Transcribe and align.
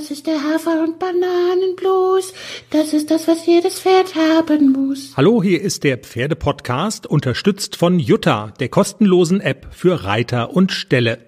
Das 0.00 0.10
ist 0.10 0.26
der 0.26 0.42
Hafer- 0.42 0.82
und 0.82 0.98
Bananenblues. 0.98 2.32
Das 2.70 2.94
ist 2.94 3.10
das, 3.10 3.28
was 3.28 3.44
jedes 3.44 3.80
Pferd 3.80 4.14
haben 4.14 4.72
muss. 4.72 5.12
Hallo, 5.14 5.42
hier 5.42 5.60
ist 5.60 5.84
der 5.84 5.98
Pferdepodcast, 5.98 7.06
unterstützt 7.06 7.76
von 7.76 7.98
Jutta, 7.98 8.54
der 8.60 8.70
kostenlosen 8.70 9.42
App 9.42 9.66
für 9.72 10.04
Reiter 10.04 10.54
und 10.56 10.72
Ställe. 10.72 11.18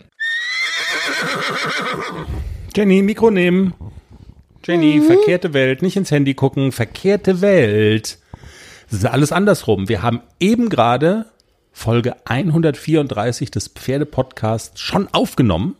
Jenny, 2.74 3.02
Mikro 3.02 3.30
nehmen. 3.30 3.74
Jenny, 4.64 5.00
Mhm. 5.00 5.02
verkehrte 5.04 5.52
Welt, 5.52 5.82
nicht 5.82 5.98
ins 5.98 6.10
Handy 6.10 6.32
gucken, 6.32 6.72
verkehrte 6.72 7.42
Welt. 7.42 8.20
Das 8.88 9.00
ist 9.00 9.04
alles 9.04 9.32
andersrum. 9.32 9.90
Wir 9.90 10.00
haben 10.00 10.22
eben 10.40 10.70
gerade 10.70 11.26
Folge 11.72 12.16
134 12.24 13.50
des 13.50 13.68
Pferdepodcasts 13.68 14.80
schon 14.80 15.08
aufgenommen 15.12 15.76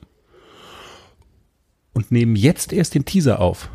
und 2.03 2.11
nehmen 2.11 2.35
jetzt 2.35 2.73
erst 2.73 2.97
den 2.97 3.05
Teaser 3.05 3.41
auf. 3.41 3.71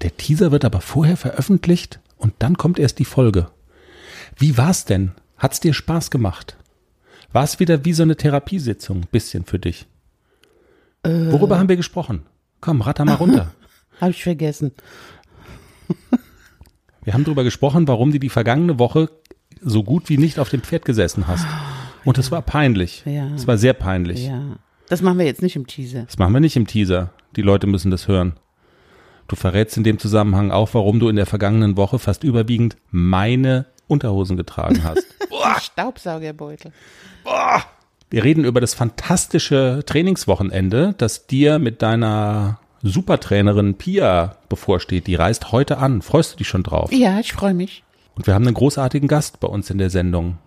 Der 0.00 0.16
Teaser 0.16 0.52
wird 0.52 0.64
aber 0.64 0.80
vorher 0.80 1.18
veröffentlicht 1.18 2.00
und 2.16 2.32
dann 2.38 2.56
kommt 2.56 2.78
erst 2.78 2.98
die 2.98 3.04
Folge. 3.04 3.50
Wie 4.38 4.56
war's 4.56 4.86
denn? 4.86 5.12
Hat's 5.36 5.60
dir 5.60 5.74
Spaß 5.74 6.10
gemacht? 6.10 6.56
War 7.30 7.44
es 7.44 7.60
wieder 7.60 7.84
wie 7.84 7.92
so 7.92 8.04
eine 8.04 8.16
Therapiesitzung, 8.16 9.02
bisschen 9.12 9.44
für 9.44 9.58
dich? 9.58 9.86
Worüber 11.02 11.58
haben 11.58 11.68
wir 11.68 11.76
gesprochen? 11.76 12.22
Komm, 12.62 12.80
ratter 12.80 13.04
mal 13.04 13.14
runter. 13.14 13.52
Hab 14.00 14.08
ich 14.08 14.22
vergessen. 14.22 14.72
Wir 17.02 17.12
haben 17.12 17.24
darüber 17.24 17.44
gesprochen, 17.44 17.86
warum 17.86 18.12
du 18.12 18.18
die 18.18 18.30
vergangene 18.30 18.78
Woche 18.78 19.10
so 19.60 19.82
gut 19.82 20.08
wie 20.08 20.16
nicht 20.16 20.38
auf 20.38 20.48
dem 20.48 20.62
Pferd 20.62 20.86
gesessen 20.86 21.26
hast. 21.26 21.46
Und 22.06 22.16
es 22.16 22.30
war 22.30 22.40
peinlich. 22.40 23.02
Ja. 23.04 23.28
Es 23.34 23.46
war 23.46 23.58
sehr 23.58 23.74
peinlich. 23.74 24.26
Ja. 24.26 24.56
Das 24.94 25.02
machen 25.02 25.18
wir 25.18 25.26
jetzt 25.26 25.42
nicht 25.42 25.56
im 25.56 25.66
Teaser. 25.66 26.04
Das 26.04 26.18
machen 26.18 26.32
wir 26.34 26.38
nicht 26.38 26.54
im 26.54 26.68
Teaser. 26.68 27.10
Die 27.34 27.42
Leute 27.42 27.66
müssen 27.66 27.90
das 27.90 28.06
hören. 28.06 28.34
Du 29.26 29.34
verrätst 29.34 29.76
in 29.76 29.82
dem 29.82 29.98
Zusammenhang 29.98 30.52
auch, 30.52 30.68
warum 30.72 31.00
du 31.00 31.08
in 31.08 31.16
der 31.16 31.26
vergangenen 31.26 31.76
Woche 31.76 31.98
fast 31.98 32.22
überwiegend 32.22 32.76
meine 32.92 33.66
Unterhosen 33.88 34.36
getragen 34.36 34.84
hast. 34.84 35.04
Staubsaugerbeutel. 35.60 36.70
Wir 38.08 38.22
reden 38.22 38.44
über 38.44 38.60
das 38.60 38.74
fantastische 38.74 39.82
Trainingswochenende, 39.84 40.94
das 40.96 41.26
dir 41.26 41.58
mit 41.58 41.82
deiner 41.82 42.60
Supertrainerin 42.84 43.74
Pia 43.74 44.36
bevorsteht. 44.48 45.08
Die 45.08 45.16
reist 45.16 45.50
heute 45.50 45.78
an. 45.78 46.02
Freust 46.02 46.34
du 46.34 46.36
dich 46.36 46.46
schon 46.46 46.62
drauf? 46.62 46.92
Ja, 46.92 47.18
ich 47.18 47.32
freue 47.32 47.54
mich. 47.54 47.82
Und 48.14 48.28
wir 48.28 48.34
haben 48.34 48.46
einen 48.46 48.54
großartigen 48.54 49.08
Gast 49.08 49.40
bei 49.40 49.48
uns 49.48 49.70
in 49.70 49.78
der 49.78 49.90
Sendung. 49.90 50.38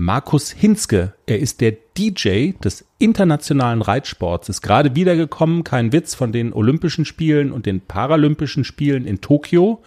Markus 0.00 0.52
Hinzke. 0.52 1.12
Er 1.26 1.40
ist 1.40 1.60
der 1.60 1.72
DJ 1.98 2.52
des 2.52 2.84
internationalen 2.98 3.82
Reitsports. 3.82 4.48
Ist 4.48 4.62
gerade 4.62 4.94
wiedergekommen, 4.94 5.64
kein 5.64 5.92
Witz, 5.92 6.14
von 6.14 6.30
den 6.30 6.52
Olympischen 6.52 7.04
Spielen 7.04 7.50
und 7.50 7.66
den 7.66 7.80
Paralympischen 7.80 8.62
Spielen 8.62 9.04
in 9.04 9.20
Tokio. 9.20 9.82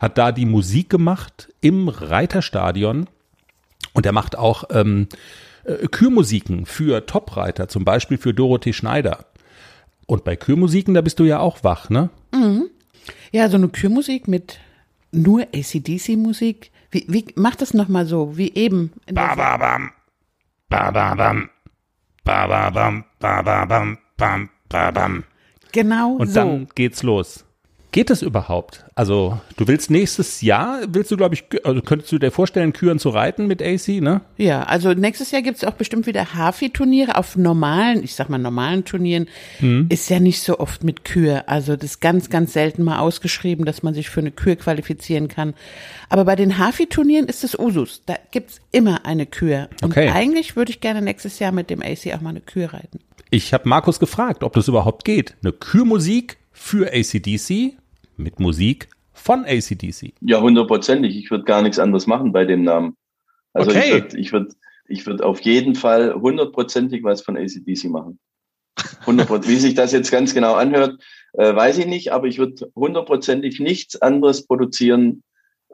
Hat 0.00 0.18
da 0.18 0.32
die 0.32 0.46
Musik 0.46 0.90
gemacht 0.90 1.52
im 1.60 1.88
Reiterstadion. 1.88 3.06
Und 3.92 4.04
er 4.04 4.12
macht 4.12 4.36
auch 4.36 4.64
ähm, 4.70 5.06
äh, 5.62 5.86
Kürmusiken 5.86 6.66
für 6.66 7.06
Topreiter, 7.06 7.68
zum 7.68 7.84
Beispiel 7.84 8.18
für 8.18 8.34
Dorothee 8.34 8.72
Schneider. 8.72 9.26
Und 10.06 10.24
bei 10.24 10.34
Kürmusiken, 10.34 10.94
da 10.94 11.02
bist 11.02 11.20
du 11.20 11.24
ja 11.24 11.38
auch 11.38 11.62
wach, 11.62 11.88
ne? 11.88 12.10
Ja, 13.30 13.48
so 13.48 13.58
eine 13.58 13.68
Kürmusik 13.68 14.26
mit 14.26 14.58
nur 15.12 15.42
ACDC-Musik. 15.54 16.70
Wie, 16.90 17.06
wie 17.08 17.26
macht 17.36 17.62
das 17.62 17.72
nochmal 17.74 18.06
so, 18.06 18.36
wie 18.36 18.52
eben? 18.54 18.92
Der 19.08 19.14
Ba, 19.14 19.56
bam. 19.56 19.90
Ba, 20.68 20.90
ba, 20.90 21.14
bam. 21.14 21.48
Ba, 22.24 22.46
ba, 22.46 22.70
bam. 22.70 23.04
Ba, 23.18 23.42
ba, 23.42 23.64
bam. 23.64 23.98
Bam, 24.16 24.50
ba, 24.68 24.90
bam. 24.90 25.24
genau 25.72 26.16
Und 26.16 26.28
so. 26.28 26.34
dann 26.40 26.68
geht's 26.74 27.02
los. 27.02 27.44
Geht 27.92 28.08
es 28.08 28.22
überhaupt? 28.22 28.86
Also, 28.94 29.38
du 29.58 29.68
willst 29.68 29.90
nächstes 29.90 30.40
Jahr, 30.40 30.80
willst 30.88 31.10
du, 31.10 31.18
glaube 31.18 31.34
ich, 31.34 31.44
also 31.62 31.82
könntest 31.82 32.10
du 32.10 32.18
dir 32.18 32.30
vorstellen, 32.30 32.72
Küren 32.72 32.98
zu 32.98 33.10
reiten 33.10 33.46
mit 33.46 33.62
AC, 33.62 34.00
ne? 34.00 34.22
Ja, 34.38 34.62
also 34.62 34.94
nächstes 34.94 35.30
Jahr 35.30 35.42
gibt's 35.42 35.62
auch 35.62 35.74
bestimmt 35.74 36.06
wieder 36.06 36.34
Hafi-Turniere 36.34 37.16
auf 37.18 37.36
normalen, 37.36 38.02
ich 38.02 38.14
sag 38.14 38.30
mal 38.30 38.38
normalen 38.38 38.86
Turnieren. 38.86 39.28
Hm. 39.58 39.88
Ist 39.90 40.08
ja 40.08 40.20
nicht 40.20 40.40
so 40.40 40.58
oft 40.58 40.84
mit 40.84 41.04
Kür. 41.04 41.44
Also 41.50 41.76
das 41.76 41.90
ist 41.92 42.00
ganz, 42.00 42.30
ganz 42.30 42.54
selten 42.54 42.82
mal 42.82 42.98
ausgeschrieben, 42.98 43.66
dass 43.66 43.82
man 43.82 43.92
sich 43.92 44.08
für 44.08 44.20
eine 44.20 44.30
Kür 44.30 44.56
qualifizieren 44.56 45.28
kann. 45.28 45.52
Aber 46.08 46.24
bei 46.24 46.34
den 46.34 46.56
Hafi-Turnieren 46.56 47.26
ist 47.26 47.44
es 47.44 47.58
Usus. 47.58 48.00
Da 48.06 48.16
gibt's 48.30 48.62
immer 48.72 49.04
eine 49.04 49.26
Kür. 49.26 49.68
Und 49.82 49.90
Okay. 49.92 50.08
eigentlich 50.08 50.56
würde 50.56 50.70
ich 50.70 50.80
gerne 50.80 51.02
nächstes 51.02 51.38
Jahr 51.40 51.52
mit 51.52 51.68
dem 51.68 51.82
AC 51.82 52.14
auch 52.14 52.22
mal 52.22 52.30
eine 52.30 52.40
Kür 52.40 52.72
reiten. 52.72 53.00
Ich 53.28 53.52
habe 53.52 53.68
Markus 53.68 54.00
gefragt, 54.00 54.42
ob 54.44 54.54
das 54.54 54.68
überhaupt 54.68 55.04
geht. 55.04 55.34
Eine 55.42 55.52
Kürmusik 55.52 56.38
für 56.52 56.90
ACDC 56.94 57.74
mit 58.22 58.40
Musik 58.40 58.88
von 59.12 59.44
ACDC. 59.44 60.14
Ja, 60.20 60.40
hundertprozentig. 60.40 61.16
Ich 61.16 61.30
würde 61.30 61.44
gar 61.44 61.62
nichts 61.62 61.78
anderes 61.78 62.06
machen 62.06 62.32
bei 62.32 62.44
dem 62.44 62.62
Namen. 62.62 62.96
Also 63.52 63.70
Okay. 63.70 63.84
ich 63.86 63.92
würde 63.92 64.18
ich 64.18 64.32
würd, 64.32 64.52
ich 64.88 65.06
würd 65.06 65.22
auf 65.22 65.40
jeden 65.40 65.74
Fall 65.74 66.14
hundertprozentig 66.14 67.02
was 67.04 67.22
von 67.22 67.36
ACDC 67.36 67.84
machen. 67.84 68.18
100%. 69.06 69.46
Wie 69.48 69.56
sich 69.56 69.74
das 69.74 69.92
jetzt 69.92 70.10
ganz 70.10 70.34
genau 70.34 70.54
anhört, 70.54 71.02
äh, 71.34 71.54
weiß 71.54 71.78
ich 71.78 71.86
nicht, 71.86 72.12
aber 72.12 72.26
ich 72.26 72.38
würde 72.38 72.70
hundertprozentig 72.74 73.60
nichts 73.60 74.00
anderes 74.00 74.46
produzieren 74.46 75.22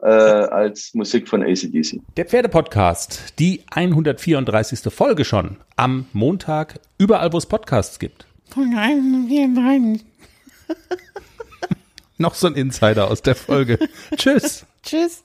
äh, 0.01 0.07
als 0.07 0.93
Musik 0.93 1.27
von 1.27 1.43
ACDC. 1.43 2.01
Der 2.17 2.25
Pferdepodcast, 2.25 3.39
die 3.39 3.61
134. 3.71 4.93
Folge 4.93 5.25
schon 5.25 5.57
am 5.75 6.05
Montag, 6.13 6.79
überall 6.97 7.33
wo 7.33 7.37
es 7.37 7.45
Podcasts 7.45 7.99
gibt. 7.99 8.25
Noch 12.19 12.35
so 12.35 12.47
ein 12.47 12.55
Insider 12.55 13.09
aus 13.09 13.21
der 13.21 13.33
Folge. 13.33 13.79
Tschüss. 14.17 14.65
Tschüss. 14.83 15.23